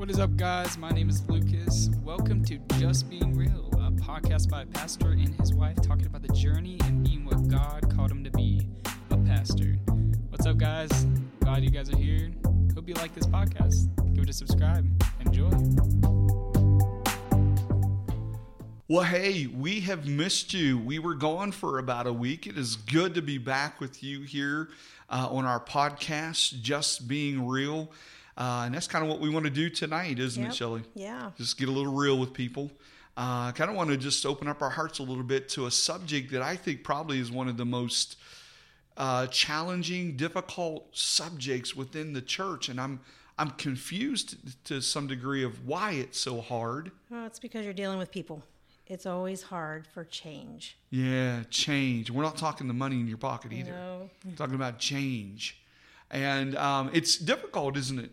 [0.00, 0.78] What is up, guys?
[0.78, 1.90] My name is Lucas.
[2.02, 6.22] Welcome to Just Being Real, a podcast by a pastor and his wife talking about
[6.22, 8.66] the journey and being what God called him to be
[9.10, 9.76] a pastor.
[10.30, 10.88] What's up, guys?
[11.40, 12.30] Glad you guys are here.
[12.74, 13.90] Hope you like this podcast.
[14.14, 14.90] Give it a subscribe.
[15.20, 15.50] Enjoy.
[18.88, 20.78] Well, hey, we have missed you.
[20.78, 22.46] We were gone for about a week.
[22.46, 24.70] It is good to be back with you here
[25.10, 27.90] uh, on our podcast, Just Being Real.
[28.40, 30.52] Uh, and that's kind of what we want to do tonight, isn't Yep.
[30.52, 30.82] it, Shelley?
[30.94, 31.30] Yeah.
[31.36, 32.70] Just get a little real with people.
[33.14, 35.66] Uh, I kind of want to just open up our hearts a little bit to
[35.66, 38.16] a subject that I think probably is one of the most
[38.96, 43.00] uh, challenging, difficult subjects within the church, and I'm
[43.38, 46.92] I'm confused to some degree of why it's so hard.
[47.10, 48.42] Well, it's because you're dealing with people.
[48.86, 50.76] It's always hard for change.
[50.90, 52.10] Yeah, change.
[52.10, 53.70] We're not talking the money in your pocket either.
[53.72, 54.10] No.
[54.26, 55.58] We're talking about change,
[56.10, 58.10] and um, it's difficult, isn't it?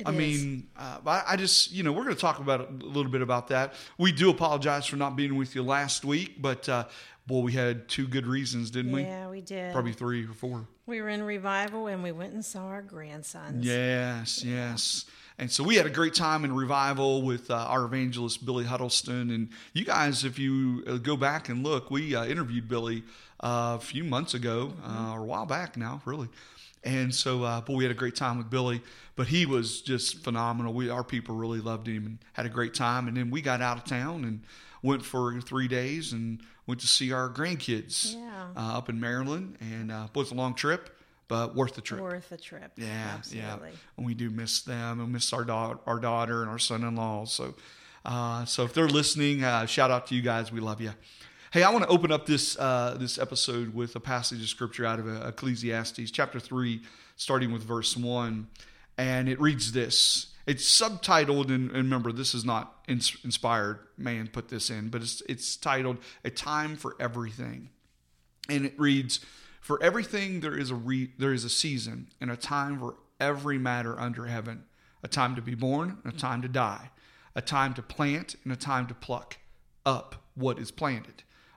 [0.00, 0.16] It I is.
[0.16, 3.22] mean, uh, I, I just you know we're going to talk about a little bit
[3.22, 3.74] about that.
[3.98, 6.84] We do apologize for not being with you last week, but uh,
[7.26, 9.02] boy, we had two good reasons, didn't we?
[9.02, 9.72] Yeah, we did.
[9.72, 10.66] Probably three or four.
[10.86, 13.64] We were in revival and we went and saw our grandsons.
[13.64, 15.04] Yes, yes.
[15.38, 19.30] And so we had a great time in revival with uh, our evangelist Billy Huddleston.
[19.30, 23.04] And you guys, if you uh, go back and look, we uh, interviewed Billy
[23.38, 26.28] uh, a few months ago, uh, or a while back now, really.
[26.82, 28.80] And so, uh, but we had a great time with Billy.
[29.16, 30.72] But he was just phenomenal.
[30.72, 33.06] We, our people really loved him and had a great time.
[33.08, 34.42] And then we got out of town and
[34.82, 38.46] went for three days and went to see our grandkids Yeah.
[38.56, 39.58] uh, up in Maryland.
[39.60, 40.96] And uh, both a long trip,
[41.28, 42.00] but worth the trip.
[42.00, 42.72] Worth the trip.
[42.76, 42.86] Yeah,
[43.18, 43.68] Absolutely.
[43.70, 43.76] yeah.
[43.98, 47.26] And we do miss them and miss our daughter, our daughter and our son-in-law.
[47.26, 47.54] So,
[48.06, 50.50] uh, so if they're listening, uh, shout out to you guys.
[50.50, 50.92] We love you.
[51.52, 54.86] Hey, I want to open up this uh, this episode with a passage of scripture
[54.86, 56.82] out of uh, Ecclesiastes chapter three,
[57.16, 58.46] starting with verse one,
[58.96, 60.28] and it reads this.
[60.46, 63.80] It's subtitled, and, and remember, this is not ins- inspired.
[63.96, 67.70] Man put this in, but it's it's titled "A Time for Everything."
[68.48, 69.20] and it reads
[69.60, 73.58] for everything there is a re- there is a season and a time for every
[73.58, 74.64] matter under heaven
[75.02, 76.90] a time to be born and a time to die
[77.34, 79.38] a time to plant and a time to pluck
[79.84, 81.22] up what is planted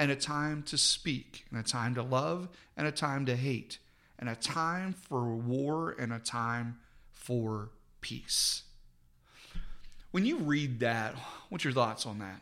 [0.00, 3.78] and a time to speak, and a time to love and a time to hate,
[4.18, 6.78] and a time for war and a time
[7.12, 7.68] for
[8.00, 8.62] peace.
[10.10, 11.14] When you read that,
[11.50, 12.40] what's your thoughts on that?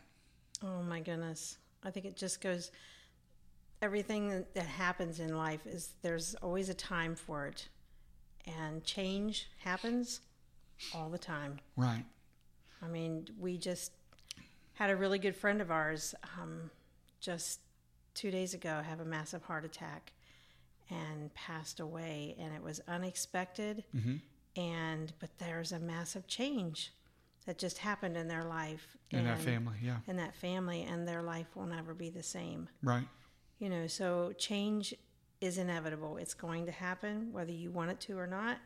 [0.63, 1.57] Oh my goodness.
[1.83, 2.71] I think it just goes
[3.81, 7.67] everything that, that happens in life is there's always a time for it.
[8.57, 10.21] And change happens
[10.95, 11.59] all the time.
[11.75, 12.05] Right.
[12.81, 13.91] I mean, we just
[14.75, 16.71] had a really good friend of ours um,
[17.19, 17.59] just
[18.13, 20.13] two days ago have a massive heart attack
[20.89, 23.83] and passed away, and it was unexpected.
[24.55, 26.91] And but there's a massive change
[27.45, 29.97] that just happened in their life In that family, yeah.
[30.07, 32.69] in that family, and their life will never be the same.
[32.83, 33.07] Right.
[33.59, 34.93] You know, so change
[35.41, 36.17] is inevitable.
[36.17, 38.57] It's going to happen whether you want it to or not.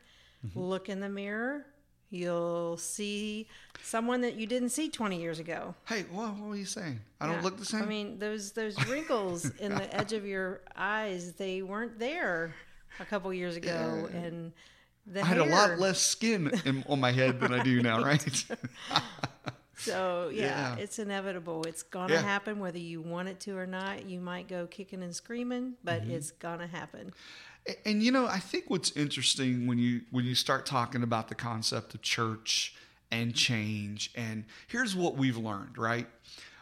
[0.45, 0.59] Mm-hmm.
[0.59, 1.65] Look in the mirror.
[2.13, 3.47] You'll see
[3.81, 5.73] someone that you didn't see 20 years ago.
[5.87, 6.99] Hey, what, what are you saying?
[7.19, 7.81] I don't look the same.
[7.81, 12.53] I mean, those those wrinkles in the edge of your eyes, they weren't there
[12.99, 14.51] a couple years ago and
[15.07, 18.03] the I had a lot less skin in, on my head than I do now,
[18.11, 18.23] right?
[19.75, 20.75] So yeah, Yeah.
[20.77, 21.63] it's inevitable.
[21.63, 22.21] It's gonna Yeah.
[22.21, 24.05] happen whether you want it to or not.
[24.05, 26.11] You might go kicking and screaming, but Mm-hmm.
[26.11, 27.11] it's gonna happen.
[27.85, 31.35] And you know, I think what's interesting when you when you start talking about the
[31.35, 32.75] concept of church
[33.11, 36.07] and change, and here's what we've learned, right?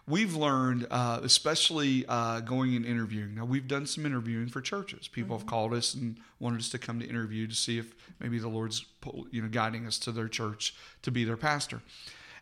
[0.08, 3.36] We've learned, uh, especially uh, going and interviewing.
[3.36, 5.08] Now, we've done some interviewing for churches.
[5.08, 8.40] People have called us and wanted us to come to interview to see if maybe
[8.40, 8.86] the Lord's
[9.32, 11.82] you know guiding us to their church to be their pastor.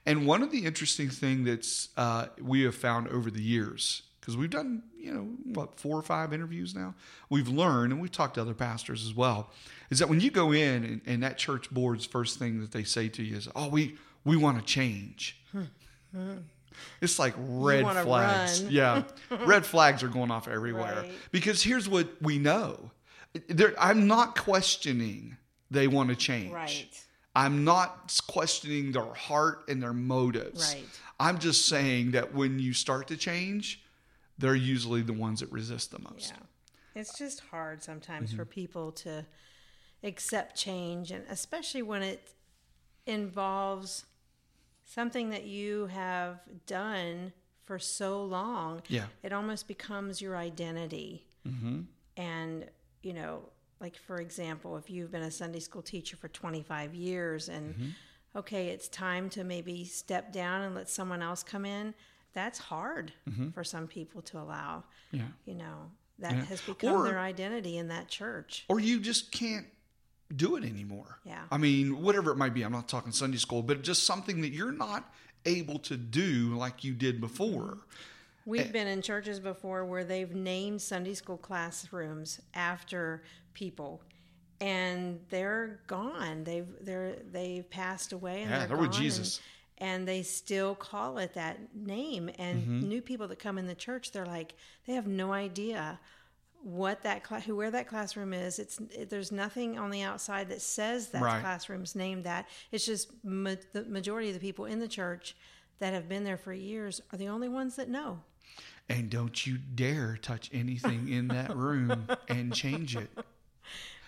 [0.06, 4.38] And one of the interesting thing that's uh, we have found over the years, because
[4.38, 5.28] we've done you know
[5.60, 6.94] what four or five interviews now,
[7.32, 9.50] we've learned, and we've talked to other pastors as well,
[9.90, 12.84] is that when you go in and, and that church board's first thing that they
[12.84, 16.34] say to you is, "Oh, we we want to change." Hmm.
[17.02, 18.62] It's like red flags.
[18.64, 18.72] run.
[18.72, 19.04] Yeah,
[19.46, 21.12] red flags are going off everywhere Right.
[21.32, 22.92] because here's what we know.
[23.48, 25.38] There, I'm not questioning
[25.72, 26.52] they want to change.
[26.54, 26.88] Right.
[27.36, 30.74] I'm not questioning their heart and their motives.
[30.74, 30.84] Right.
[31.20, 33.82] I'm just saying that when you start to change,
[34.40, 36.34] they're usually the ones that resist the most.
[36.36, 37.02] Yeah.
[37.02, 38.38] It's just hard sometimes Mm-hmm.
[38.40, 39.26] for people to
[40.04, 42.34] accept change, and especially when it
[43.06, 44.06] involves
[44.84, 47.32] something that you have done
[47.64, 48.82] for so long.
[48.88, 49.06] Yeah.
[49.24, 51.26] It almost becomes your identity.
[51.48, 51.82] Mm-hmm.
[52.18, 52.66] And,
[53.04, 53.42] you know,
[53.80, 57.90] like for example, if you've been a Sunday school teacher for 25 years and, Mm-hmm.
[58.40, 61.94] okay, it's time to maybe step down and let someone else come in,
[62.34, 63.12] that's hard
[63.54, 64.84] for some people to allow.
[65.14, 65.18] Mm-hmm.
[65.18, 65.24] Yeah.
[65.46, 66.46] You know, that Yeah.
[66.46, 68.66] has become Or- their identity in that church.
[68.70, 69.66] Or you just can't
[70.36, 71.20] do it anymore.
[71.26, 71.44] Yeah.
[71.52, 72.62] I mean, whatever it might be.
[72.62, 75.12] I'm not talking Sunday school, but just something that you're not
[75.46, 77.80] able to do like you did before.
[78.46, 83.24] We've been in churches before where they've named Sunday school classrooms after
[83.54, 84.02] people,
[84.62, 86.44] and they're gone.
[86.44, 89.38] They've they're they've passed away, and Yeah, they're, they're with Jesus.
[89.38, 89.46] And,
[89.82, 92.30] and they still call it that name.
[92.38, 92.88] And Mm-hmm.
[92.88, 94.56] new people that come in the church, they're like
[94.86, 96.00] they have no idea
[96.62, 98.60] what that who where that classroom is.
[98.60, 101.42] It's it, there's nothing on the outside that says that Right.
[101.42, 102.48] classroom's named that.
[102.72, 105.36] It's just ma- the majority of the people in the church
[105.80, 108.20] that have been there for years are the only ones that know.
[108.90, 113.10] And don't you dare touch anything in that room and change it.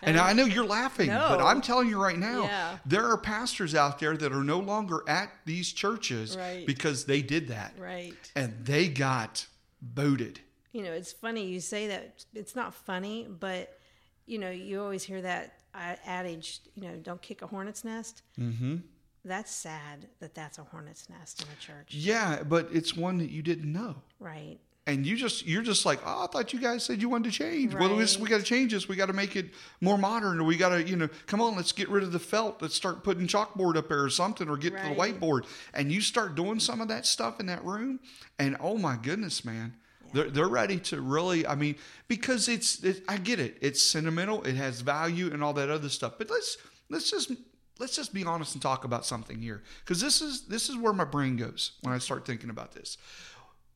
[0.01, 2.77] And I know you're laughing, but I'm telling you right now, Yeah.
[2.85, 6.65] there are pastors out there that are no longer at these churches Right.
[6.65, 7.73] because they did that.
[7.77, 8.31] Right.
[8.35, 9.45] And they got
[9.81, 10.39] booted.
[10.71, 12.25] You know, it's funny you say that.
[12.33, 13.77] It's not funny, but
[14.25, 16.61] you know, you always hear that adage.
[16.75, 18.21] You know, don't kick a hornet's nest.
[18.39, 18.77] Mm-hmm.
[19.25, 21.93] That's sad that that's a hornet's nest in a church.
[21.93, 23.95] Yeah, but it's one that you didn't know.
[24.19, 24.57] Right.
[24.87, 27.37] And you just you're just like oh i thought you guys said you wanted to
[27.37, 27.73] change.
[27.73, 28.87] Well this, we got to change this.
[28.87, 31.55] We got to make it more modern or we got to you know come on
[31.55, 32.61] let's get rid of the felt.
[32.61, 35.45] Let's start putting chalkboard up there or something or get to the whiteboard.
[35.73, 37.99] And you start doing some of that stuff in that room
[38.39, 39.75] and oh my goodness man
[40.13, 41.75] they're, they're ready to really i mean
[42.07, 43.57] because it's it, i get it.
[43.61, 44.43] It's sentimental.
[44.43, 46.13] It has value and all that other stuff.
[46.17, 46.57] But let's
[46.89, 47.31] let's just
[47.79, 49.63] let's just be honest and talk about something here.
[49.83, 52.97] Because this is this is where my brain goes when i start thinking about this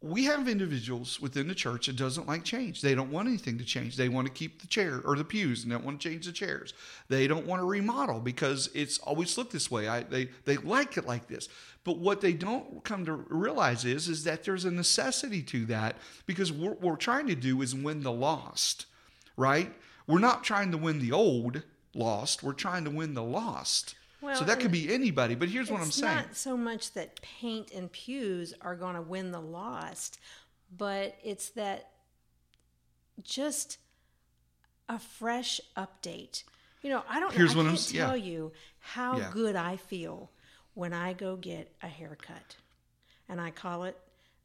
[0.02, 2.82] we have individuals within the church that doesn't like change.
[2.82, 3.96] They don't want anything to change.
[3.96, 6.26] They want to keep the chair or the pews and they don't want to change
[6.26, 6.74] the chairs.
[7.10, 9.88] They don't want to remodel because it's always looked this way.
[9.88, 11.50] I, they they like it like this.
[11.84, 15.96] But what they don't come to realize is is that there's a necessity to that
[16.26, 18.86] because what we're trying to do is win the lost,
[19.38, 19.74] right?
[20.08, 21.64] We're not trying to win the old
[21.96, 22.44] lost.
[22.44, 23.96] We're trying to win the lost.
[24.26, 25.36] Well, so that could be anybody.
[25.36, 26.16] But here's what I'm it's saying.
[26.16, 30.20] not so much that paint and pews are going to win the lost,
[30.76, 31.92] but it's that
[33.22, 33.78] just
[34.90, 36.44] a fresh update.
[36.82, 37.34] You know, I don't.
[37.34, 38.06] Here's I what I'm can't yeah.
[38.06, 39.30] tell you how Yeah.
[39.32, 40.32] good I feel
[40.74, 42.58] when I go get a haircut,
[43.30, 43.98] and I call it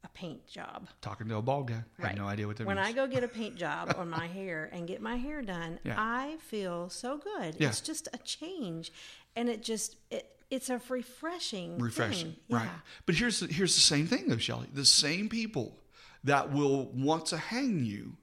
[0.03, 0.89] a paint job.
[1.03, 1.83] Talking to a bald guy.
[2.03, 2.89] I have no idea what that when means.
[2.89, 5.97] I go get a paint job on my hair and get my hair done, Yeah.
[5.99, 7.57] I feel so good.
[7.59, 7.69] Yeah.
[7.69, 8.93] It's just a change,
[9.37, 12.69] and it just it, it's a refreshing, refreshing, right?
[13.07, 14.67] But here's the, here's the same thing though, Shelley.
[14.73, 15.79] The same people
[16.25, 18.17] that will want to hang you,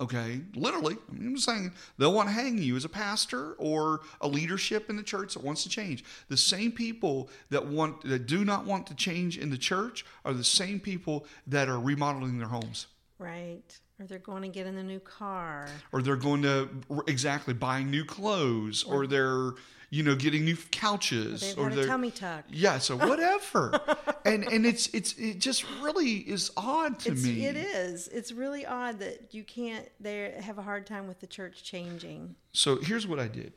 [0.00, 0.96] okay, literally.
[1.10, 4.96] I'm just saying they'll want to hang you as a pastor or a leadership in
[4.96, 6.04] the church that wants to change.
[6.28, 10.32] The same people that want that do not want to change in the church are
[10.32, 12.86] the same people that are remodeling their homes.
[13.18, 13.78] Right.
[14.00, 15.68] Or they're going to get in the new car.
[15.92, 16.68] or they're going to
[17.06, 19.52] exactly buying new clothes, or they're
[19.92, 22.44] you know getting new couches, They've or had tummy tuck.
[22.48, 23.78] yeah, so whatever,
[24.24, 27.44] and and it's it's it just really is odd to It's, me.
[27.44, 28.08] It is.
[28.08, 29.86] It's really odd that you can't.
[30.00, 32.36] They have a hard time with the church changing.
[32.54, 33.52] So here's what I did.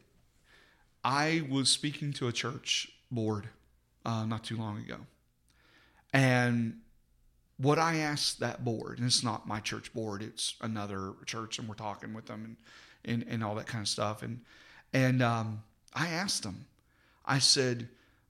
[1.06, 3.48] I was speaking to a church board
[4.06, 4.98] uh, not too long ago,
[6.12, 6.80] and
[7.56, 11.70] what I asked that board, and it's not my church board, it's another church, and
[11.70, 12.58] we're talking with them and
[13.06, 14.42] and, and all that kind of stuff, and
[14.92, 15.64] and um,
[15.96, 16.68] I asked them,
[17.26, 17.90] I said,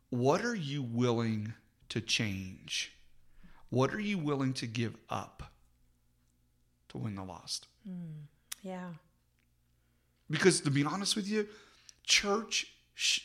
[0.10, 1.53] "What are you willing
[1.89, 2.93] to change?
[3.69, 5.51] What are you willing to give up
[6.89, 8.27] to win the lost?" Hmm,
[8.62, 8.91] yeah.
[10.29, 11.48] Because to be honest with you,
[12.03, 12.67] church,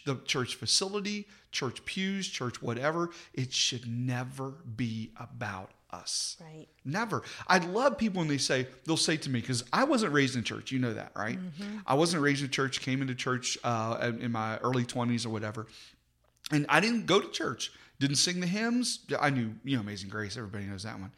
[0.04, 6.37] the church facility, church pews, church whatever, it should never be about us.
[6.40, 6.66] Right.
[6.85, 7.23] Never.
[7.47, 10.44] I love people when they say, they'll say to me, because I wasn't raised in
[10.44, 10.73] church.
[10.73, 11.38] You know that, right?
[11.87, 15.66] I wasn't raised in church, came into church uh, in my early 20s or whatever.
[16.50, 17.73] And I didn't go to church.
[18.00, 19.00] Didn't sing the hymns.
[19.20, 20.38] I knew, you know, Amazing Grace.
[20.38, 21.12] Everybody knows that one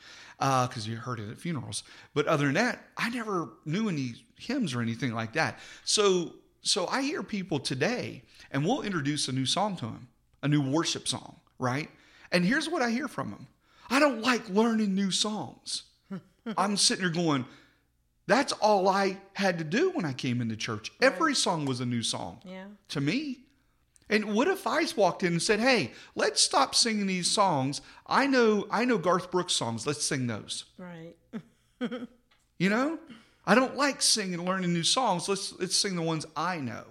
[0.68, 1.84] because you heard it at funerals.
[2.12, 5.60] But other than that, I never knew any hymns or anything like that.
[5.84, 10.08] So so I hear people today, and we'll introduce a new song to them,
[10.42, 11.90] a new worship song, right?
[12.30, 13.46] And here's what I hear from them:
[13.90, 15.82] I don't like learning new songs.
[16.56, 17.44] I'm sitting here going,
[18.26, 20.90] that's all I had to do when I came into church.
[21.00, 22.66] Every song was a new song Yeah.
[22.88, 23.40] to me.
[24.08, 27.80] And what if I walked in and said, "Hey, let's stop singing these songs.
[28.06, 29.86] I know, I know Garth Brooks songs.
[29.86, 31.14] Let's sing those." Right.
[32.58, 32.98] You know,
[33.44, 35.28] I don't like singing and learning new songs.
[35.28, 36.84] Let's let's sing the ones I know.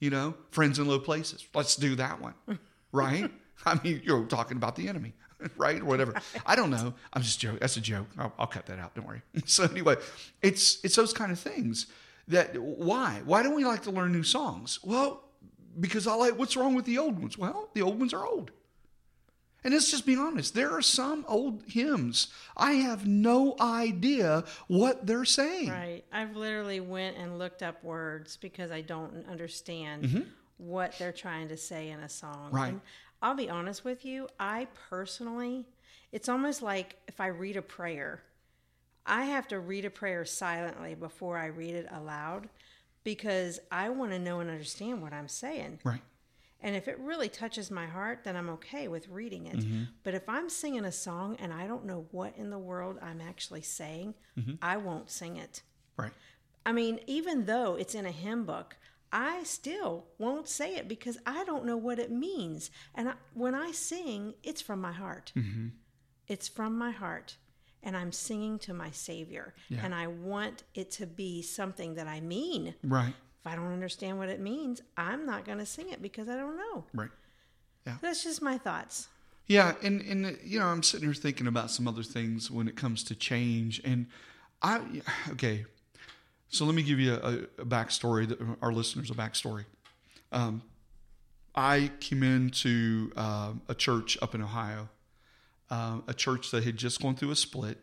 [0.00, 1.46] You know, friends in low places.
[1.54, 2.34] Let's do that one,
[2.92, 3.30] right?
[3.64, 5.14] I mean, you're talking about the enemy,
[5.56, 6.14] right, or whatever.
[6.46, 6.94] I don't know.
[7.12, 7.58] I'm just joking.
[7.60, 8.06] That's a joke.
[8.18, 8.94] I'll, I'll cut that out.
[8.94, 9.22] Don't worry.
[9.46, 9.96] So anyway,
[10.42, 11.86] it's it's those kind of things
[12.28, 14.80] that why why don't we like to learn new songs?
[14.82, 15.22] Well,
[15.78, 17.36] because I like what's wrong with the old ones.
[17.36, 18.50] Well, the old ones are old.
[19.64, 22.28] And let's just be honest, there are some old hymns.
[22.54, 25.70] I have no idea what they're saying.
[25.70, 26.04] Right.
[26.12, 30.26] I've literally went and looked up words because I don't understand
[30.58, 32.48] what they're trying to say in a song.
[32.48, 32.56] Mm-hmm.
[32.56, 32.68] Right.
[32.68, 32.80] And
[33.22, 35.66] I'll be honest with you, I personally,
[36.12, 38.22] it's almost like if I read a prayer,
[39.06, 42.48] I have to read a prayer silently before I read it aloud
[43.02, 45.80] because I want to know and understand what I'm saying.
[45.84, 46.00] Right.
[46.60, 49.58] And if it really touches my heart, then I'm okay with reading it.
[49.58, 49.82] Mm-hmm.
[50.02, 53.20] But if I'm singing a song and I don't know what in the world I'm
[53.20, 54.54] actually saying, Mm-hmm.
[54.60, 55.62] I won't sing it.
[55.96, 56.10] Right.
[56.66, 58.76] I mean, even though it's in a hymn book,
[59.14, 62.72] I still won't say it because I don't know what it means.
[62.96, 65.32] And I, when I sing, it's from my heart.
[65.36, 65.68] Mm-hmm.
[66.26, 67.36] It's from my heart.
[67.84, 69.54] And I'm singing to my Savior.
[69.68, 69.80] Yeah.
[69.84, 72.74] And I want it to be something that I mean.
[72.82, 73.14] Right.
[73.40, 76.36] If I don't understand what it means, I'm not going to sing it because I
[76.36, 76.84] don't know.
[76.92, 77.10] Right.
[77.86, 77.98] Yeah.
[78.02, 79.08] That's just my thoughts.
[79.46, 82.76] Yeah, and and you know, I'm sitting here thinking about some other things when it
[82.76, 84.06] comes to change, and
[84.62, 84.80] I
[85.32, 85.66] okay.
[86.54, 89.64] So let me give you a, a backstory, our listeners a backstory.
[90.30, 90.62] Um,
[91.52, 94.88] I came into uh, a church up in Ohio,
[95.68, 97.78] uh, a church that had just gone through a split,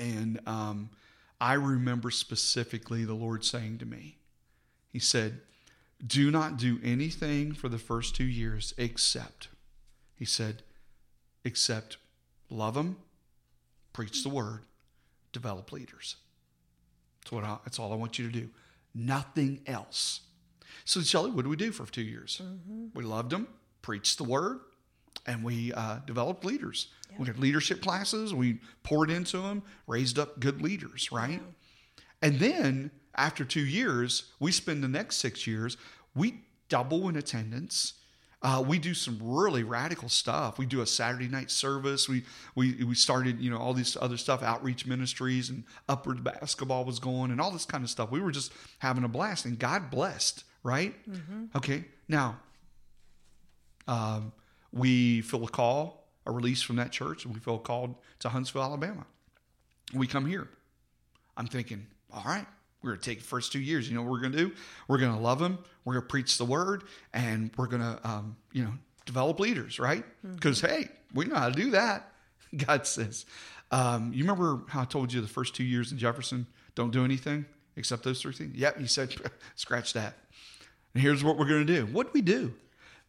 [0.00, 0.90] and um,
[1.40, 4.16] I remember specifically the Lord saying to me,
[4.88, 5.40] He said,
[6.04, 9.46] "Do not do anything for the first two years except."
[10.16, 10.64] He said,
[11.44, 11.96] except
[12.50, 12.96] love them,
[13.92, 14.62] preach the word,
[15.32, 16.16] develop leaders.
[17.22, 18.48] That's what I, that's all I want you to do.
[18.94, 20.20] Nothing else.
[20.84, 22.40] So, Shelley, what did we do for two years?
[22.94, 23.48] We loved them,
[23.82, 24.60] preached the word,
[25.26, 26.88] and we uh, developed leaders.
[27.18, 28.32] We had leadership classes.
[28.34, 31.40] We poured into them, raised up good leaders, right?
[32.22, 35.76] And then after two years, we spend the next six years,
[36.14, 37.94] we double in attendance.
[38.42, 40.58] Uh, we do some really radical stuff.
[40.58, 42.08] We do a Saturday night service.
[42.08, 42.24] We
[42.56, 46.98] we we started you know all these other stuff, outreach ministries, and upward basketball was
[46.98, 48.10] going, and all this kind of stuff.
[48.10, 50.92] We were just having a blast, and God blessed, right?
[51.56, 52.36] Okay, now
[53.86, 54.32] um,
[54.72, 58.62] we feel a call, a release from that church, and we feel called to Huntsville,
[58.62, 59.06] Alabama.
[59.94, 60.48] We come here.
[61.36, 62.46] I'm thinking, all right,
[62.82, 63.88] we're going to take the first two years.
[63.88, 64.52] You know what we're going to do?
[64.88, 65.58] We're going to love them.
[65.84, 68.72] We're going to preach the word, and we're going to, um, you know,
[69.06, 70.04] develop leaders, right?
[70.34, 72.12] Because hey, we know how to do that.
[72.56, 73.24] God says.
[73.70, 77.04] Um, you remember how I told you the first two years in Jefferson don't do
[77.04, 77.46] anything
[77.76, 78.54] except those three things?
[78.54, 78.78] Yep.
[78.78, 79.14] He said,
[79.56, 80.14] scratch that.
[80.94, 81.86] And here's what we're going to do.
[81.86, 82.52] What we do?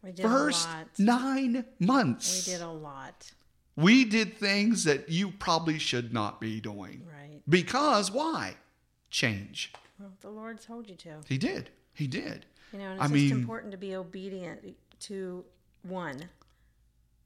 [0.02, 0.86] We did First a lot.
[0.98, 2.46] nine months.
[2.46, 3.30] We did a lot.
[3.76, 7.02] We did things that you probably should not be doing.
[7.06, 7.40] Right.
[7.48, 8.54] Because why?
[9.14, 9.72] Change.
[10.00, 11.20] Well, the Lord told you to.
[11.28, 11.70] He did.
[11.92, 12.46] He did.
[12.72, 15.44] You know, and I it's just mean- important to be obedient to
[15.82, 16.28] one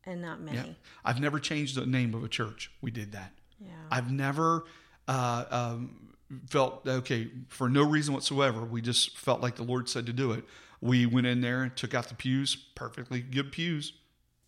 [0.04, 0.58] and not many.
[0.58, 0.74] Yeah.
[1.02, 2.70] I've never changed the name of a church.
[2.82, 3.32] We did that.
[3.58, 3.70] Yeah.
[3.90, 4.66] I've never
[5.08, 6.12] uh, um,
[6.50, 8.66] felt okay for no reason whatsoever.
[8.66, 10.44] We just felt like the Lord said to do it.
[10.82, 13.94] We went in there and took out the pews, perfectly good pews,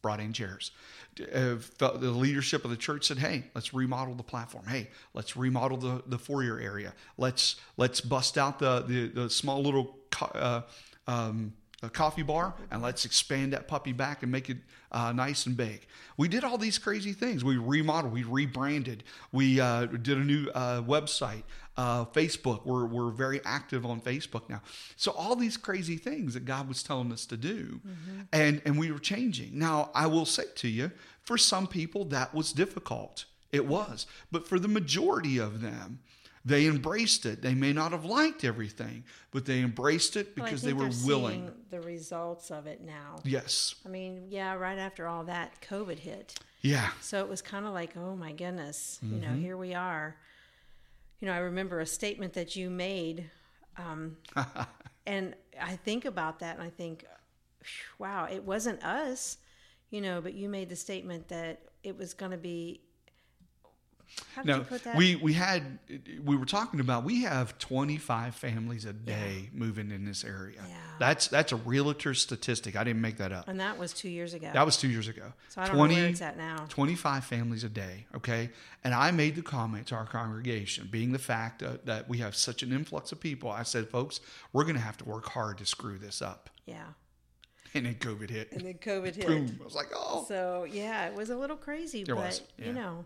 [0.03, 0.73] brought in chairs.
[1.17, 4.65] The leadership of the church said, "Hey, let's remodel the platform.
[4.67, 6.95] Hey, let's remodel the, the foyer area.
[7.19, 9.99] Let's let's bust out the the, the small little
[10.35, 10.63] uh,
[11.07, 11.53] um,
[11.89, 14.59] coffee bar and let's expand that puppy back and make it
[14.93, 15.87] uh, nice and big.
[16.17, 17.43] We did all these crazy things.
[17.43, 21.45] We remodeled, we rebranded, we uh, did a new uh, website,
[21.77, 22.67] uh, Facebook.
[22.67, 24.61] We're, we're very active on Facebook now.
[24.97, 27.81] So all these crazy things that God was telling us to do,
[28.33, 29.59] and and we were changing.
[29.59, 30.91] Now I will say to you,
[31.23, 33.25] for some people that was difficult.
[33.53, 36.01] It was, but for the majority of them.
[36.43, 37.43] They embraced it.
[37.43, 41.53] They may not have liked everything, but they embraced it Well, because they were willing.
[41.69, 43.17] the results of it now.
[43.25, 43.75] Yes.
[43.85, 46.39] I mean, yeah, right after all that, COVID hit.
[46.63, 46.89] Yeah.
[47.03, 49.21] So it was kind of like, oh my goodness, you Mm-hmm.
[49.21, 50.17] know, here we are.
[51.21, 53.31] You know, I remember a statement that you made
[53.77, 54.17] Um,
[55.07, 57.05] and I think about that and I think,
[57.99, 59.39] wow, it wasn't us,
[59.91, 62.83] you know, but you made the statement that it was going to be.
[64.35, 64.97] How No, put that?
[64.97, 65.79] we we had
[66.25, 70.61] we were talking about we have 25 families a day moving in this area.
[70.69, 70.75] Yeah.
[70.99, 72.77] That's that's a realtor statistic.
[72.77, 73.49] I didn't make that up.
[73.49, 74.51] and that was two years ago.
[74.53, 75.33] That was 2 years ago.
[75.49, 76.67] so I don't know where it's at now.
[76.69, 78.51] 25 families a day, okay?
[78.85, 82.35] And I made the comment to our congregation, being the fact uh, that we have
[82.35, 83.51] such an influx of people.
[83.51, 84.21] I said, folks,
[84.53, 86.51] we're going to have to work hard to screw this up.
[86.67, 86.85] Yeah.
[87.75, 88.53] And then COVID hit.
[88.53, 89.27] And then COVID hit.
[89.27, 89.59] Boom.
[89.61, 90.25] I was like, oh.
[90.29, 92.67] So yeah, it was a little crazy, but was, yeah.
[92.67, 93.05] you know,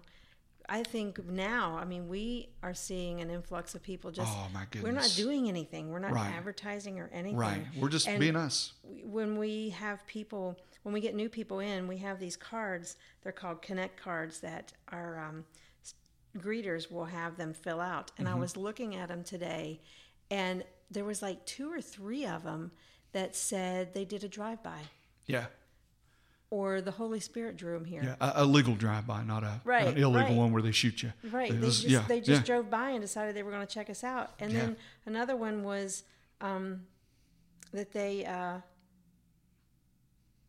[0.69, 4.11] I think now, I mean, we are seeing an influx of people.
[4.11, 4.83] Just Oh, my goodness!
[4.83, 5.91] we're not doing anything.
[5.91, 6.33] We're not Right.
[6.33, 7.37] advertising or anything.
[7.37, 7.67] Right.
[7.79, 8.73] We're just And being us.
[9.03, 12.97] when we have people, when we get new people in, we have these cards.
[13.23, 15.45] They're called Connect cards that our um,
[16.39, 18.11] greeters will have them fill out.
[18.19, 18.37] And Mm-hmm.
[18.37, 19.81] I was looking at them today,
[20.31, 22.71] and there was like two or three of them
[23.13, 24.79] that said they did a drive-by
[25.27, 25.47] Yeah.
[26.55, 28.03] Or the Holy Spirit drew them here.
[28.05, 28.17] Yeah.
[28.21, 30.33] A, a legal drive-by, not a Right, an illegal right.
[30.43, 31.13] one where they shoot you.
[31.31, 31.51] Right.
[31.51, 32.47] They was- just yeah, they just yeah.
[32.47, 34.31] drove by and decided they were going to check us out.
[34.39, 34.61] And Yeah.
[34.61, 36.05] then another one was
[36.41, 36.83] um,
[37.73, 38.59] that they uh,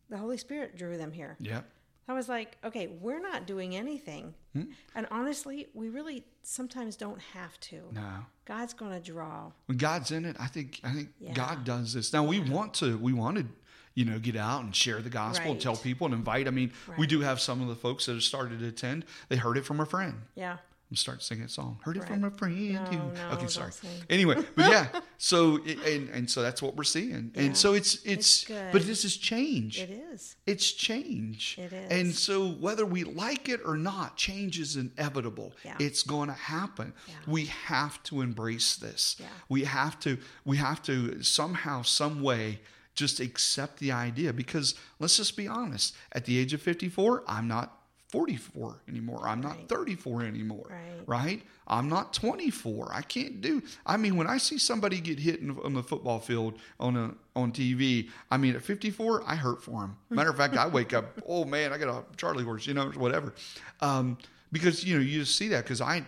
[0.09, 1.35] the Holy Spirit drew them here.
[1.39, 1.61] Yeah.
[2.07, 4.35] I was like, okay, we're not doing anything.
[4.53, 4.65] Hmm?
[4.93, 7.81] And honestly, we really sometimes don't have to.
[7.91, 8.09] No.
[8.45, 9.51] God's going to draw.
[9.65, 11.09] when God's in it, I think I think.
[11.33, 12.13] God does this.
[12.13, 13.53] Now we want to we wanted to
[13.95, 16.47] you know get out and share the gospel and tell people and invite.
[16.47, 19.05] I mean, we do have some of the folks that have started to attend.
[19.29, 20.21] They heard it from a friend.
[20.35, 20.57] Yeah.
[20.91, 21.79] I'm starting singing a song.
[21.81, 22.09] Heard it Right.
[22.09, 22.73] from a friend.
[22.73, 23.71] No, who- no, okay, sorry.
[23.71, 23.89] sing.
[24.07, 24.87] Anyway, but yeah.
[25.17, 27.31] So and and so that's what we're seeing.
[27.33, 27.41] Yeah.
[27.41, 29.79] And so it's it's, It's but this is change.
[29.79, 30.35] It is.
[30.45, 31.57] It's change.
[31.57, 31.89] It is.
[31.89, 35.53] And so whether we like it or not, change is inevitable.
[35.63, 35.75] Yeah.
[35.79, 36.93] It's going to happen.
[37.07, 37.13] Yeah.
[37.27, 39.15] We have to embrace this.
[39.19, 39.27] Yeah.
[39.49, 42.59] We have to we have to somehow some way
[42.95, 47.47] just accept the idea because let's just be honest, at the age of 54, I'm
[47.47, 49.27] not 44 anymore.
[49.27, 49.69] I'm not Right.
[49.69, 50.67] 34 anymore.
[50.69, 51.03] Right.
[51.05, 51.43] Right?
[51.67, 52.89] I'm not 24.
[52.93, 53.61] I can't do.
[53.85, 57.13] I mean, when I see somebody get hit in, on the football field on a
[57.35, 59.97] on TV, I mean, at 54, I hurt for him.
[60.09, 62.89] Matter of fact, I wake up, oh man, I got a Charlie horse, you know,
[62.91, 63.33] whatever.
[63.81, 64.17] Um,
[64.51, 66.05] because you know, you just see that because I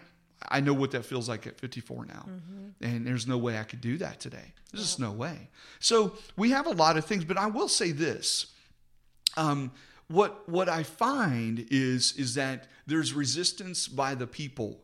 [0.50, 2.26] I know what that feels like at 54 now,
[2.82, 4.54] and there's no way I could do that today.
[4.72, 5.50] There's just no way.
[5.80, 8.48] So we have a lot of things, but I will say this
[9.36, 9.72] um,
[10.08, 14.80] what what I find is is that there's resistance by the people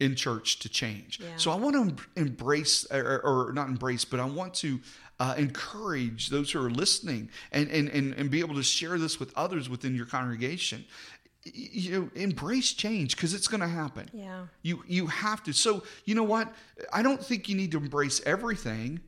[0.00, 1.20] in church to change.
[1.20, 1.28] Yeah.
[1.36, 4.80] So I want to embrace or, or not embrace, but I want to
[5.20, 9.20] uh, encourage those who are listening and, and and and be able to share this
[9.20, 10.84] with others within your congregation.
[11.44, 14.10] You know, embrace change because it's going to happen.
[14.12, 14.46] Yeah.
[14.62, 15.52] You you have to.
[15.52, 16.52] So you know what?
[16.92, 19.00] I don't think you need to embrace everything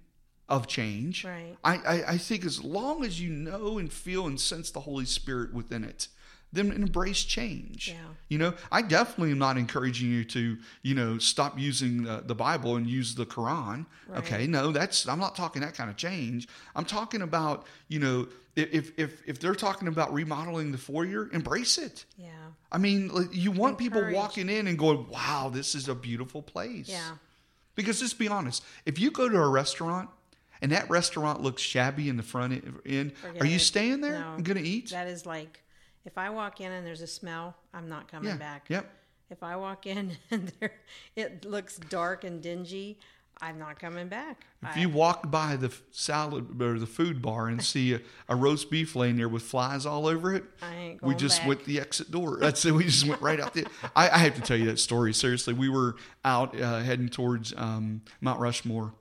[0.48, 1.24] of change.
[1.24, 1.56] Right.
[1.64, 5.04] I, I, I think as long as you know and feel and sense the Holy
[5.04, 6.08] Spirit within it,
[6.52, 7.88] then embrace change.
[7.88, 7.96] Yeah.
[8.28, 12.34] You know, I definitely am not encouraging you to, you know, stop using the, the
[12.34, 13.86] Bible and use the Quran.
[14.16, 14.46] Okay.
[14.46, 16.48] No, that's, I'm not talking that kind of change.
[16.76, 21.78] I'm talking about, you know, if, if, if they're talking about remodeling the foyer, embrace
[21.78, 22.04] it.
[22.18, 22.28] Yeah.
[22.70, 26.88] I mean, you want people walking in and going, wow, this is a beautiful place.
[26.88, 27.12] Yeah.
[27.74, 30.10] Because let's be honest, if you go to a restaurant
[30.60, 32.52] and that restaurant looks shabby in the front
[32.84, 33.60] end, Forget are you it.
[33.60, 34.34] staying there No.
[34.34, 34.90] and going to eat?
[34.90, 35.62] That is like,
[36.04, 38.36] if I walk in and there's a smell, I'm not coming yeah.
[38.36, 38.66] back.
[38.68, 38.90] Yep.
[39.30, 40.72] If I walk in and there,
[41.16, 42.98] it looks dark and dingy,
[43.40, 44.44] I'm not coming back.
[44.62, 48.36] If I- you walk by the salad or the food bar and see a, a
[48.36, 51.48] roast beef laying there with flies all over it, I ain't we just back.
[51.48, 52.38] went the exit door.
[52.40, 52.72] That's it.
[52.72, 53.64] We just went right out there.
[53.96, 55.12] I, I have to tell you that story.
[55.12, 58.92] Seriously, we were out uh, heading towards um, Mount Rushmore.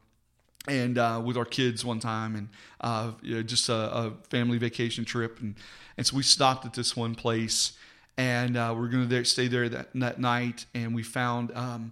[0.68, 2.50] And uh, with our kids one time, and
[2.82, 5.56] uh, you know, just a, a family vacation trip, and
[5.98, 7.74] and so we stopped at this one place,
[8.18, 11.92] and uh, we are going to stay there that, that night, and we found um,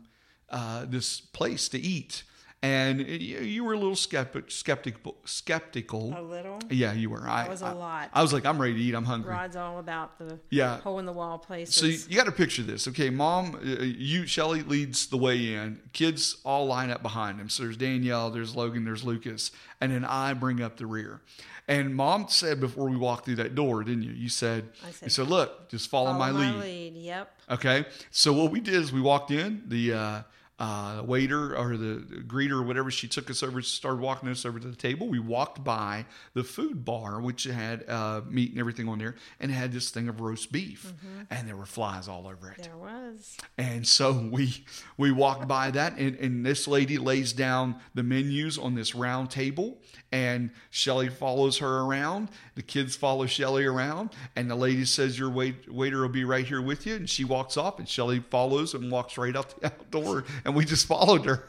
[0.50, 2.24] uh, this place to eat,
[2.62, 6.14] and you, you were a little skeptic, skeptical, skeptical.
[6.18, 6.60] a little.
[6.70, 7.22] Yeah, you were.
[7.28, 8.10] I That was a I- lot.
[8.14, 8.94] I was like, I'm ready to eat.
[8.94, 9.32] I'm hungry.
[9.32, 10.80] Rod's all about the Yeah.
[10.82, 11.76] hole in the wall places.
[11.76, 13.10] So you, you got to picture this, okay?
[13.10, 15.80] Mom, uh, you Shelly leads the way in.
[15.94, 17.48] Kids all line up behind him.
[17.50, 21.22] So there's Danielle, there's Logan, there's Lucas, and then I bring up the rear.
[21.68, 24.12] And Mom said before we walked through that door, didn't you?
[24.12, 26.56] You said, I said, you said, look, just follow, Follow my, lead.
[26.56, 26.94] lead.
[26.96, 27.32] Yep.
[27.52, 27.86] Okay.
[28.12, 29.64] So what we did is we walked in.
[29.68, 30.22] The uh,
[30.60, 34.60] uh, waiter or the greeter or whatever, she took us over, started walking us over
[34.60, 35.08] to the table.
[35.08, 39.52] We walked by the food bar, which had uh, meat and everything on there, and
[39.52, 40.94] had this thing of roast beef,
[41.30, 42.64] and there were flies all over it.
[42.64, 43.38] There was.
[43.58, 44.66] And so we
[44.98, 49.32] we walked by that, and, and this lady lays down the menus on this round
[49.32, 49.78] table,
[50.12, 52.30] and Shelly follows her around.
[52.56, 56.46] The kids follow Shelly around, and the lady says, "Your wait, waiter will be right
[56.46, 59.68] here with you." And she walks off, and Shelly follows and walks right out the
[59.68, 61.48] outdoor, and we just followed her.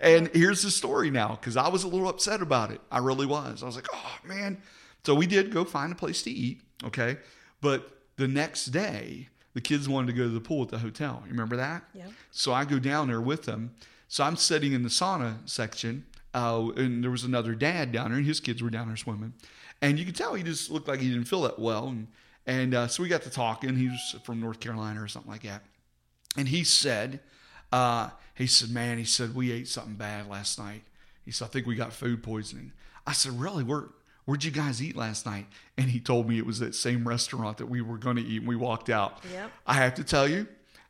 [0.00, 2.80] And here's the story now, because I was a little upset about it.
[2.90, 3.62] I really was.
[3.62, 4.62] I was like, "Oh man!"
[5.04, 7.18] So we did go find a place to eat, okay.
[7.60, 11.22] But the next day, the kids wanted to go to the pool at the hotel.
[11.24, 11.84] You remember that?
[11.94, 12.10] Yep.
[12.30, 13.74] So I go down there with them.
[14.08, 18.18] So I'm sitting in the sauna section, uh, and there was another dad down there,
[18.18, 19.34] and his kids were down there swimming.
[19.82, 21.88] And you could tell he just looked like he didn't feel that well.
[21.88, 22.08] And,
[22.46, 23.76] and uh, so we got to talking.
[23.76, 25.62] He was from North Carolina or something like that.
[26.36, 27.20] And he said,
[27.72, 30.82] uh, he said, man, he said, we ate something bad last night.
[31.24, 32.72] He said, I think we got food poisoning.
[33.06, 33.64] I said, really?
[33.64, 33.84] Where,
[34.24, 35.46] where'd you guys eat last night?
[35.76, 38.38] And he told me it was that same restaurant that we were going to eat.
[38.38, 39.24] And we walked out.
[39.32, 39.50] Yep.
[39.66, 40.46] I have to tell you,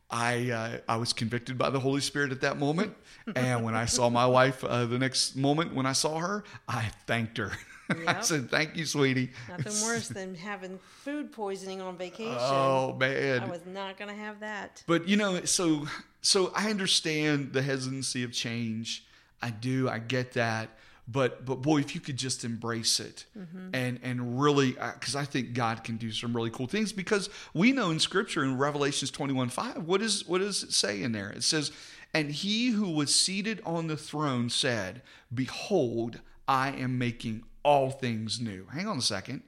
[0.09, 2.93] I uh, I was convicted by the Holy Spirit at that moment,
[3.35, 6.91] and when I saw my wife uh, the next moment when I saw her, I
[7.07, 7.51] thanked her.
[8.07, 12.37] I said, "Thank you, sweetie." Nothing worse than having food poisoning on vacation.
[12.37, 13.41] Oh man!
[13.41, 14.83] I was not going to have that.
[14.87, 15.87] But you know, so
[16.21, 19.05] so I understand the hesitancy of change.
[19.41, 19.87] I do.
[19.89, 20.69] I get that.
[21.07, 23.69] But but boy, if you could just embrace it mm-hmm.
[23.73, 26.91] and and really, uh, because I think God can do some really cool things.
[26.91, 30.73] Because we know in Scripture in Revelations twenty one five, what is what does it
[30.73, 31.29] say in there?
[31.29, 31.71] It says,
[32.11, 38.39] "And he who was seated on the throne said, Behold, I am making all things
[38.39, 39.43] new." Hang on a second.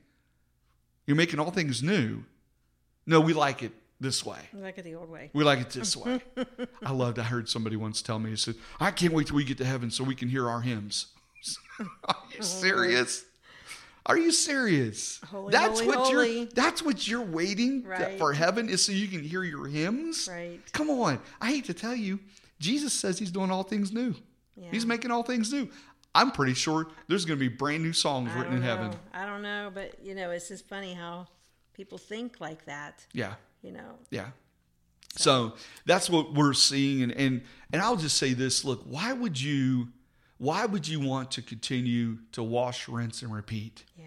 [1.06, 2.24] You're making all things new.
[3.06, 4.40] No, we like it this way.
[4.54, 5.30] Like it the old way.
[5.34, 6.22] We like it this way.
[6.84, 7.20] I loved.
[7.20, 8.32] I heard somebody once tell me.
[8.32, 10.62] He said, "I can't wait till we get to heaven so we can hear our
[10.62, 11.08] hymns."
[11.80, 11.86] Are
[12.32, 12.44] you mm-hmm.
[12.44, 13.26] serious?
[14.06, 15.20] Are you serious?
[15.30, 16.38] Holy, that's holy, what holy.
[16.40, 16.46] you're.
[16.46, 18.18] That's what you're waiting Right.
[18.18, 20.30] for heaven is so you can hear your hymns.
[20.32, 20.62] Right.
[20.72, 21.20] Come on.
[21.42, 22.20] I hate to tell you,
[22.60, 24.16] Jesus says He's doing all things new.
[24.56, 24.70] Yeah.
[24.72, 25.70] He's making all things new.
[26.18, 28.66] I'm pretty sure there's going to be brand new songs I written in know.
[28.66, 28.92] heaven.
[29.14, 31.28] I don't know, but you know, it's just funny how
[31.74, 33.06] people think like that.
[33.14, 33.36] Yeah.
[33.62, 34.00] You know.
[34.10, 34.30] Yeah.
[35.16, 35.54] So
[35.86, 39.90] that's what we're seeing and, and and I'll just say this, look, why would you
[40.40, 44.06] why would you want to continue to wash, rinse and repeat Yeah.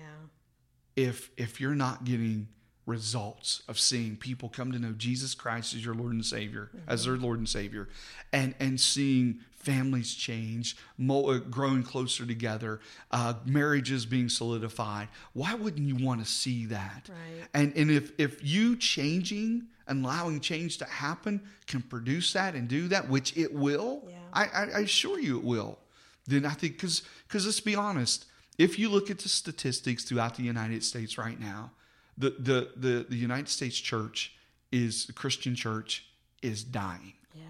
[0.96, 2.48] if if you're not getting
[2.86, 7.02] results of seeing people come to know Jesus Christ as your Lord and Savior, as
[7.02, 7.10] mm-hmm.
[7.10, 7.88] their Lord and Savior,
[8.32, 10.76] and and seeing families change,
[11.08, 15.08] uh, growing closer together, uh, marriages being solidified.
[15.34, 17.08] Why wouldn't you want to see that?
[17.08, 17.46] Right.
[17.54, 22.68] And and if if you changing and allowing change to happen can produce that and
[22.68, 24.16] do that, which it will, Yeah.
[24.32, 25.78] I, I, I assure you it will.
[26.26, 28.26] Then I think because because let's be honest,
[28.58, 31.72] if you look at the statistics throughout the United States right now,
[32.16, 34.34] the the the, the United States church
[34.72, 36.06] is the Christian church
[36.40, 37.14] is dying.
[37.34, 37.42] Yeah.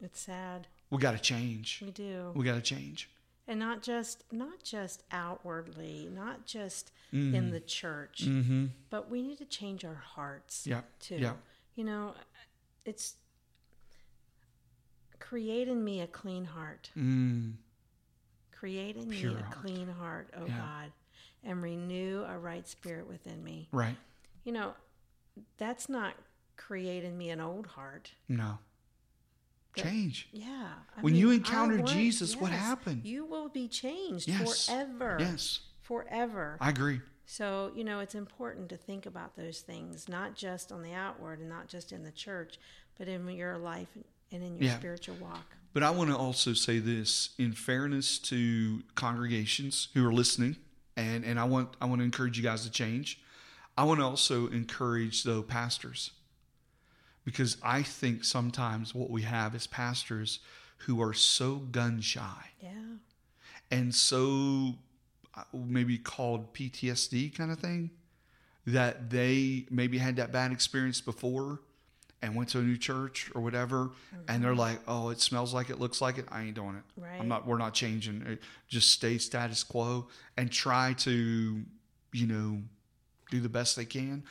[0.00, 0.68] It's sad.
[0.94, 1.80] We got to change.
[1.84, 2.30] We do.
[2.34, 3.10] We got to change.
[3.48, 8.66] and not just not just outwardly not just in the church Mm-hmm.
[8.90, 10.80] but we need to change our hearts Yeah.
[11.00, 11.34] too Yeah.
[11.74, 12.14] you know
[12.86, 13.16] it's
[15.18, 17.54] create in me a clean heart Mm.
[18.50, 19.56] create in Pure me a heart.
[19.60, 20.56] clean heart oh Yeah.
[20.58, 20.92] god
[21.42, 23.96] and renew a right spirit within me Right.
[24.44, 24.74] you know
[25.58, 26.14] that's not
[26.56, 28.58] create in me an old heart No.
[29.82, 30.28] Change.
[30.32, 33.04] yeah I When mean, you encounter Jesus, what happened?
[33.04, 34.66] you will be changed Yes.
[34.66, 35.60] forever Yes.
[35.82, 37.00] forever I agree.
[37.26, 41.38] So, you know, it's important to think about those things, not just on the outward
[41.40, 42.58] and not just in the church,
[42.98, 43.88] but in your life
[44.30, 44.76] and in your Yeah.
[44.76, 45.56] spiritual walk.
[45.72, 50.56] But I want to also say this in fairness to congregations who are listening,
[50.96, 53.20] and, and I want I want to encourage you guys to change.
[53.76, 56.12] I want to also encourage though pastors,
[57.24, 60.40] because I think sometimes what we have is pastors
[60.78, 62.70] who are so gun shy Yeah.
[63.70, 64.74] and so
[65.34, 67.90] uh, maybe called PTSD kind of thing
[68.66, 71.60] that they maybe had that bad experience before
[72.22, 73.90] and went to a new church or whatever
[74.28, 76.82] and they're like oh it smells like it looks like it i ain't doing it
[77.00, 77.20] Right.
[77.20, 78.40] i'm not we're not changing it.
[78.68, 80.08] just stay status quo
[80.38, 81.62] and try to
[82.12, 82.62] you know
[83.30, 84.22] do the best they can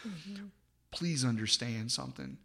[0.92, 2.38] please understand something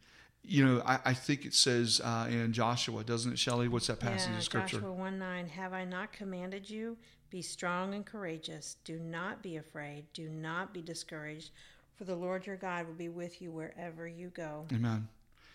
[0.48, 4.00] you know i, I think it says uh, in joshua doesn't it shelley what's that
[4.00, 5.48] passage yeah, of scripture Joshua 1 9.
[5.48, 6.96] Have I not commanded you?
[7.30, 8.76] Be strong and courageous.
[8.84, 10.06] Do not be afraid.
[10.14, 11.50] Do not be discouraged,
[11.94, 14.66] for the Lord your God will be with you wherever you go.
[14.72, 15.08] Amen.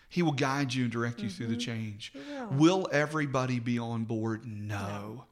[0.10, 2.13] He will guide you and direct you through the change.
[2.51, 4.45] Will everybody be on board?
[4.45, 5.23] No.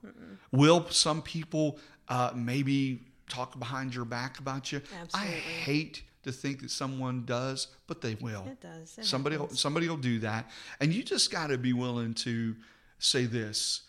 [0.51, 1.77] Will some people
[2.09, 4.81] uh, maybe talk behind your back about you?
[4.99, 5.37] Absolutely.
[5.37, 8.45] I hate to think that someone does, but they will.
[8.47, 8.97] It does.
[8.97, 12.55] It somebody will, somebody will do that, and you just got to be willing to
[12.99, 13.81] say this.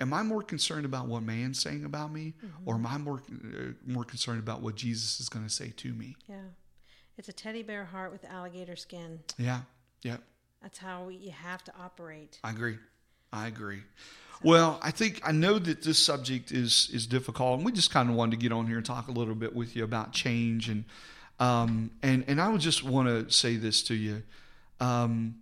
[0.00, 2.68] Am I more concerned about what man's saying about me, Mm-hmm.
[2.68, 5.92] or am I more uh, more concerned about what Jesus is going to say to
[5.92, 6.16] me?
[6.28, 6.36] Yeah.
[7.16, 9.20] It's a teddy bear heart with alligator skin.
[9.38, 9.60] Yeah,
[10.02, 10.16] yeah.
[10.62, 12.40] That's how we, you have to operate.
[12.42, 12.78] I agree.
[13.32, 13.82] I agree.
[14.42, 18.10] Well, I think I know that this subject is is difficult, and we just kind
[18.10, 20.68] of wanted to get on here and talk a little bit with you about change,
[20.68, 20.84] and
[21.40, 24.22] um, and and I would just want to say this to you.
[24.80, 25.36] Um,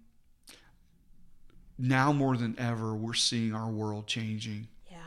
[1.78, 4.98] now more than ever, we're seeing our world changing Yeah.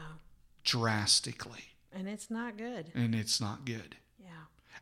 [0.63, 2.91] drastically, And it's not good.
[2.93, 3.95] and it's not good.
[4.19, 4.30] Yeah.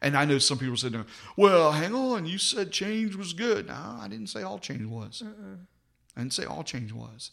[0.02, 1.06] And I know some people said,
[1.38, 5.22] "Well, hang on, you said change was good." No, I didn't say all change was.
[6.16, 7.32] I didn't say all change was.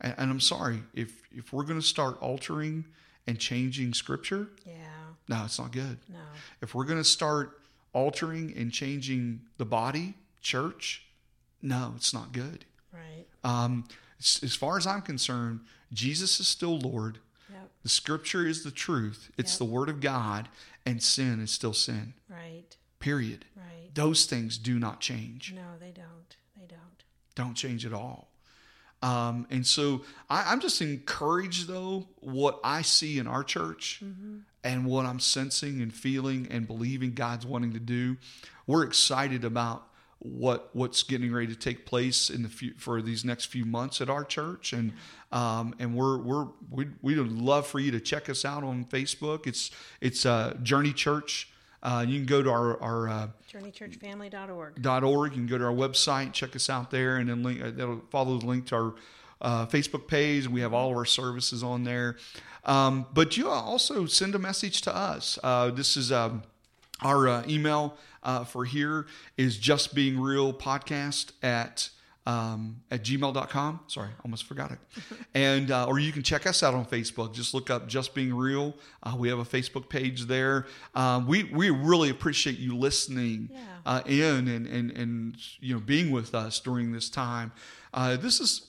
[0.00, 2.84] And, and I'm sorry if if we're going to start altering
[3.26, 4.74] and changing Scripture, Yeah.
[5.28, 5.98] no, it's not good.
[6.08, 6.18] No.
[6.60, 7.60] If we're going to start
[7.96, 11.06] altering and changing the body, church,
[11.62, 12.66] no, it's not good.
[12.92, 13.24] Right.
[13.42, 13.84] Um,
[14.18, 15.60] as, far as I'm concerned,
[15.94, 17.18] Jesus is still Lord.
[17.50, 17.70] Yep.
[17.82, 19.30] The Scripture is the truth.
[19.38, 19.58] It's Yep.
[19.58, 20.50] the Word of God,
[20.84, 22.12] and sin is still sin.
[22.28, 22.76] Right.
[22.98, 23.46] Period.
[23.56, 23.94] Right.
[23.94, 25.54] Those things do not change.
[25.54, 26.36] No, they don't.
[26.54, 27.02] They don't.
[27.34, 28.28] Don't change at all.
[29.02, 34.00] Um, and so I, I'm just encouraged, though, what I see in our church
[34.64, 38.16] and what I'm sensing and feeling and believing God's wanting to do.
[38.66, 39.86] We're excited about
[40.18, 44.00] what what's getting ready to take place in the few, for these next few months
[44.00, 44.94] at our church, and
[45.30, 48.86] um, and we're we're we'd, we would love for you to check us out on
[48.86, 49.46] Facebook.
[49.46, 51.50] It's it's uh, Journey Church.
[51.86, 54.82] Uh, you can go to our our uh, JourneyChurchFamily.org.
[54.82, 55.32] dot org.
[55.32, 58.02] You can go to our website, check us out there, and then link, uh, that'll
[58.10, 58.94] follow the link to our
[59.40, 60.48] uh, Facebook page.
[60.48, 62.16] We have all of our services on there.
[62.64, 65.38] Um, but you also send a message to us.
[65.44, 66.42] Uh, this is um,
[67.02, 71.90] our uh, email uh, for here is just being real podcast at
[72.26, 73.80] um, at gmail.com.
[73.86, 74.78] Sorry, I almost forgot it.
[75.34, 77.32] and uh, or you can check us out on Facebook.
[77.34, 78.74] Just look up Just Being Real.
[79.02, 80.66] Uh, we have a Facebook page there.
[80.94, 83.60] Um, we we really appreciate you listening Yeah.
[83.86, 87.52] uh, in and, and and you know being with us during this time.
[87.94, 88.68] Uh, this is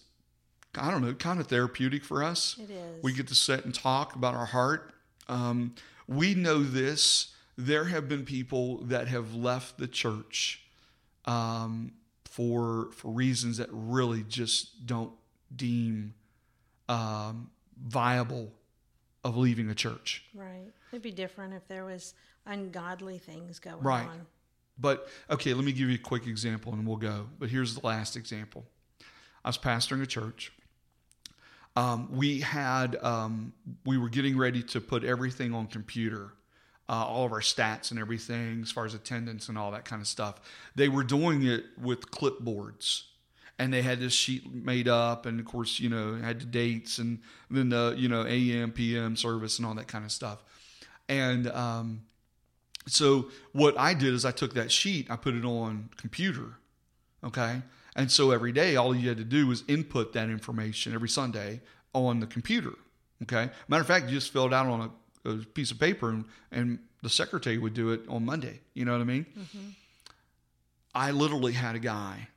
[0.80, 2.56] I don't know, kind of therapeutic for us.
[2.60, 3.04] It is.
[3.04, 4.94] We get to sit and talk about our heart.
[5.28, 5.74] Um,
[6.08, 7.34] we know this.
[7.58, 10.62] There have been people that have left the church
[11.26, 11.94] um,
[12.38, 15.12] for for reasons that really just don't
[15.56, 16.14] deem
[16.88, 17.50] um,
[17.84, 18.52] viable
[19.24, 20.24] of leaving a church.
[20.36, 20.72] Right.
[20.92, 22.14] It'd be different if there was
[22.46, 24.08] ungodly things going Right.
[24.08, 24.28] on.
[24.78, 27.28] But okay, let me give you a quick example and we'll go.
[27.40, 28.66] But here's the last example.
[29.44, 30.52] I was pastoring a church.
[31.76, 33.52] Um, we had um,
[33.84, 36.34] we were getting ready to put everything on computer,
[36.90, 40.02] uh, all of our stats and everything, as far as attendance and all that kind
[40.02, 40.40] of stuff.
[40.76, 43.04] They were doing it with clipboards,
[43.60, 46.98] and they had this sheet made up, and of course, you know, had the dates
[46.98, 47.20] and
[47.52, 50.44] then the you know AM PM service and all that kind of stuff,
[51.10, 52.02] and um,
[52.88, 56.58] so what I did is I took that sheet, I put it on computer,
[57.22, 57.62] okay,
[57.98, 61.60] and so every day all you had to do was input that information every Sunday
[61.94, 62.76] on the computer,
[63.24, 63.50] okay.
[63.68, 64.92] Matter of fact, you just filled out on a,
[65.28, 68.62] a piece of paper, and, and the secretary would do it on Monday.
[68.74, 69.26] You know what I mean?
[70.96, 72.30] I literally had a guy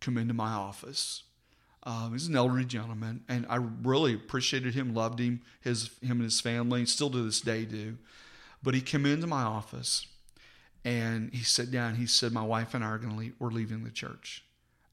[0.00, 1.24] come into my office.
[1.82, 6.22] Um, he's an elderly gentleman, and I really appreciated him, loved him, his him and
[6.22, 7.96] his family, still to this day do.
[8.62, 10.06] But he came into my office,
[10.84, 11.94] and he sat down.
[11.94, 13.34] He said, "My wife and I are going to leave.
[13.38, 14.44] We're leaving the church,"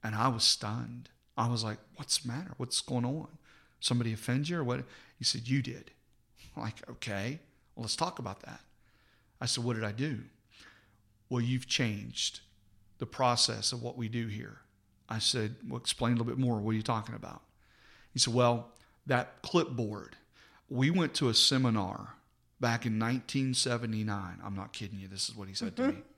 [0.03, 1.09] and I was stunned.
[1.35, 2.53] I was like, "What's the matter?
[2.57, 3.27] What's going on?
[3.79, 4.85] Somebody offend you or what?"
[5.17, 5.91] He said, "You did."
[6.55, 7.39] I'm like, okay,
[7.75, 8.61] well, let's talk about that.
[9.41, 10.19] I said, "What did I do?"
[11.29, 12.41] Well, you've changed
[12.99, 14.59] the process of what we do here.
[15.09, 16.59] I said, Well, explain a little bit more.
[16.59, 17.41] What are you talking about?
[18.13, 18.69] He said, Well,
[19.05, 20.15] that clipboard,
[20.69, 22.15] we went to a seminar
[22.59, 24.39] back in 1979.
[24.43, 25.07] I'm not kidding you.
[25.07, 25.95] This is what he said to me.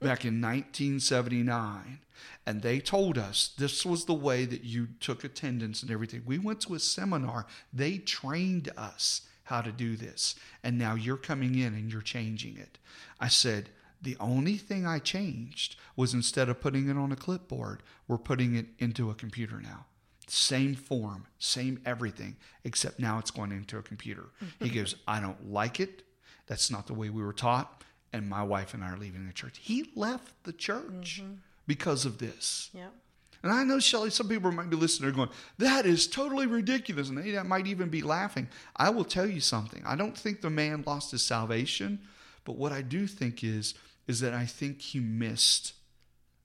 [0.00, 1.98] back in 1979.
[2.46, 6.22] And they told us this was the way that you took attendance and everything.
[6.24, 7.46] We went to a seminar.
[7.72, 10.34] They trained us how to do this.
[10.64, 12.78] And now you're coming in and you're changing it.
[13.20, 13.68] I said,
[14.00, 18.54] the only thing I changed was instead of putting it on a clipboard, we're putting
[18.54, 19.84] it into a computer now.
[20.26, 24.30] Same form, same everything, except now it's going into a computer.
[24.58, 26.02] he goes, I don't like it.
[26.46, 27.84] That's not the way we were taught.
[28.10, 29.58] And my wife and I are leaving the church.
[29.60, 31.34] He left the church mm-hmm.
[31.66, 32.70] because of this.
[32.72, 32.94] Yep.
[33.42, 37.08] And I know, Shelly, some people might be listening, they're going, that is totally ridiculous.
[37.08, 38.48] And they might even be laughing.
[38.76, 39.82] I will tell you something.
[39.84, 42.00] I don't think the man lost his salvation,
[42.44, 43.74] but what I do think is,
[44.06, 45.74] is that I think he missed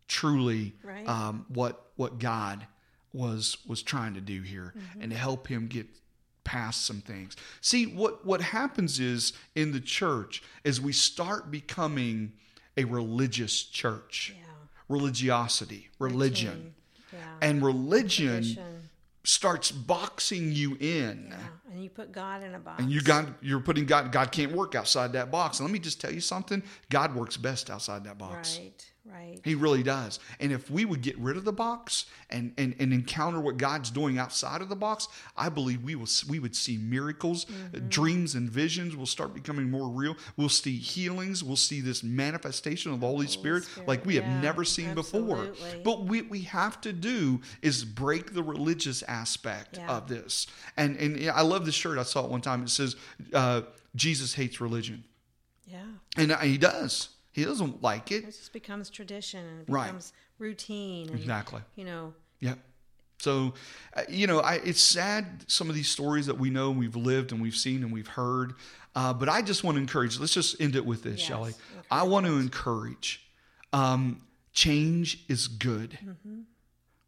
[0.08, 1.08] truly Right.
[1.08, 2.66] um, what what God
[3.14, 5.88] was was trying to do here and to help him get
[6.44, 7.36] past some things.
[7.62, 12.34] See what what happens is in the church is we start becoming
[12.78, 14.34] a religious church.
[14.38, 14.44] Yeah.
[14.88, 16.74] Religiosity, religion.
[17.18, 17.48] Yeah.
[17.50, 18.58] And religion
[19.24, 21.28] starts boxing you in.
[21.30, 21.38] Yeah.
[21.72, 22.82] And you put God in a box.
[22.82, 25.60] And you got you're putting God God can't work outside that box.
[25.60, 28.58] And let me just tell you something, God works best outside that box.
[28.58, 28.86] Right.
[29.10, 29.40] Right.
[29.44, 30.20] He really does.
[30.40, 33.90] And if we would get rid of the box and, and, and encounter what God's
[33.90, 37.88] doing outside of the box, I believe we will we would see miracles, Mm-hmm.
[37.88, 40.16] dreams and visions will start becoming more real.
[40.36, 41.44] We'll see healings.
[41.44, 44.94] We'll see this manifestation of the Holy, Spirit, Spirit, like we yeah, have never seen
[44.94, 45.50] before.
[45.84, 49.90] But what we have to do is break the religious aspect Yeah.
[49.98, 50.48] of this.
[50.76, 51.98] And and I love this shirt.
[51.98, 52.64] I saw it one time.
[52.64, 52.96] It says,
[53.34, 53.62] uh,
[53.96, 55.04] "Jesus hates religion,"
[55.66, 55.86] Yeah.
[56.18, 57.10] and he does.
[57.38, 58.24] He doesn't like it.
[58.24, 59.86] It just becomes tradition and it Right.
[59.86, 61.08] becomes routine.
[61.10, 61.62] And, Exactly.
[61.76, 62.56] You know, Yeah.
[63.20, 63.54] So,
[63.96, 67.32] uh, you know, I, it's sad some of these stories that we know, we've lived,
[67.32, 68.54] and we've seen, and we've heard.
[68.96, 70.20] Uh, but I just want to encourage.
[70.20, 71.54] Let's just end it with this, Yes, Shelley.
[71.92, 73.24] I want to encourage.
[73.72, 74.24] Um,
[74.54, 75.98] change is good.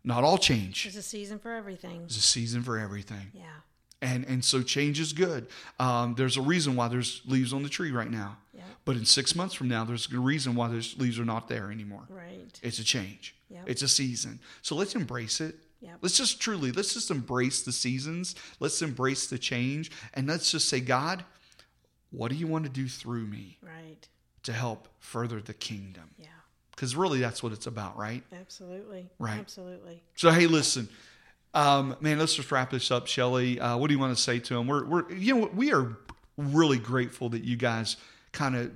[0.04, 0.84] Not all change.
[0.84, 2.02] there's a season for everything.
[2.02, 3.46] There's a season for everything, Yeah.
[4.02, 5.48] And and so change is good.
[5.80, 8.38] Um, there's a reason why there's leaves on the tree right now.
[8.54, 8.64] Yeah.
[8.86, 11.72] But in six months from now, there's a reason why those leaves are not there
[11.72, 12.04] anymore.
[12.10, 12.60] Right.
[12.64, 13.36] It's a change.
[13.50, 13.64] Yep.
[13.68, 14.40] It's a season.
[14.62, 15.56] So let's embrace it.
[15.82, 15.98] Yep.
[16.02, 18.36] Let's just truly, let's just embrace the seasons.
[18.60, 19.92] Let's embrace the change.
[20.14, 21.24] And let's just say, God,
[22.12, 24.08] what do you want to do through me Right.
[24.44, 26.10] to help further the kingdom?
[26.18, 26.28] Yeah.
[26.72, 28.24] Because really, that's what it's about, right?
[28.34, 29.10] Absolutely.
[29.20, 29.40] Right.
[29.40, 30.02] Absolutely.
[30.16, 30.90] So, hey, listen.
[31.54, 33.60] Um, man, let's just wrap this up, Shelly.
[33.60, 34.68] Uh, what do you want to say to them?
[34.68, 35.98] We're, we're, you know, we are
[36.38, 37.98] really grateful that you guys
[38.32, 38.72] kind of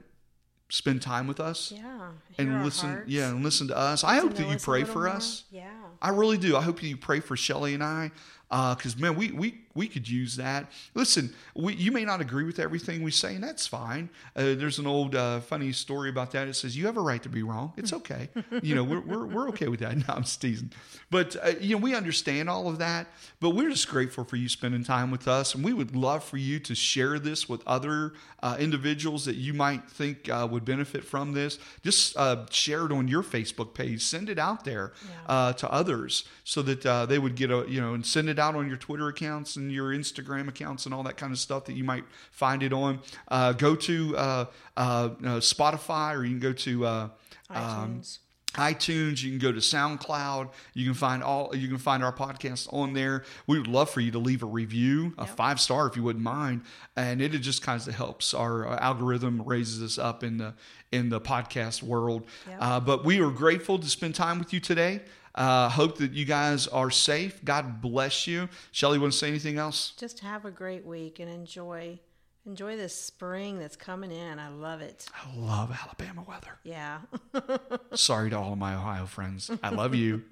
[0.69, 2.09] spend time with us Yeah.
[2.39, 3.09] And listen, hearts.
[3.09, 4.03] yeah, and listen to us.
[4.03, 5.09] I hope that you pray for more.
[5.09, 5.43] us.
[5.51, 5.69] Yeah.
[6.01, 6.57] I really do.
[6.57, 8.11] I hope you pray for Shelly and I,
[8.49, 10.71] because man, we we we could use that.
[10.93, 14.09] Listen, we you may not agree with everything we say, and that's fine.
[14.35, 16.47] Uh, there's an old uh, funny story about that.
[16.47, 17.73] It says you have a right to be wrong.
[17.77, 18.29] It's okay.
[18.61, 19.93] you know, we're, we're we're okay with that.
[20.03, 20.71] No, I'm teasing.
[21.11, 23.07] But uh, you know, we understand all of that.
[23.39, 26.37] But we're just grateful for you spending time with us, and we would love for
[26.37, 31.03] you to share this with other uh, individuals that you might think uh, would benefit
[31.03, 31.59] from this.
[31.83, 34.03] Just uh, share it on your Facebook page.
[34.03, 34.93] Send it out there
[35.27, 38.39] uh, to others so that uh, they would get a you know and send it
[38.39, 41.65] out on your Twitter accounts and your Instagram accounts and all that kind of stuff
[41.65, 42.99] that you might find it on.
[43.27, 44.45] Uh, go to uh,
[44.77, 46.85] uh, uh, Spotify or you can go to.
[46.85, 47.09] Uh,
[47.49, 48.19] um, iTunes.
[48.53, 49.23] iTunes.
[49.23, 50.49] You can go to SoundCloud.
[50.73, 51.55] You can find all.
[51.55, 53.23] You can find our podcast on there.
[53.47, 56.23] We would love for you to leave a review, a five star if you wouldn't
[56.23, 56.61] mind,
[56.95, 60.53] and it just kind of helps our uh, algorithm raises us up in the
[60.91, 62.25] in the podcast world.
[62.47, 62.57] Yep.
[62.59, 65.01] Uh, but we are grateful to spend time with you today.
[65.35, 67.43] Uh, hope that you guys are safe.
[67.43, 68.49] God bless you.
[68.71, 69.93] Shelly, want to say anything else?
[69.97, 71.99] Just have a great week and enjoy
[72.45, 74.37] enjoy this spring that's coming in.
[74.37, 75.07] I love it.
[75.15, 76.59] I love Alabama weather.
[76.63, 76.99] Yeah.
[77.93, 79.49] Sorry to all of my Ohio friends.
[79.63, 80.23] I love you.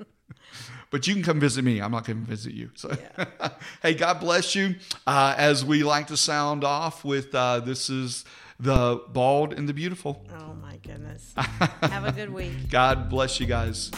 [0.90, 1.82] But you can come visit me.
[1.82, 2.72] I'm not going to visit you.
[2.76, 2.96] So,
[3.82, 4.76] hey, God bless you.
[5.08, 8.26] Uh, as we like to sound off with uh, this is
[8.60, 10.26] the bald and the beautiful.
[10.38, 11.34] oh my goodness.
[11.36, 12.52] have a good week.
[12.70, 13.92] God bless you guys.